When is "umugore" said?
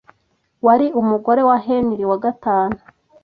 1.01-1.41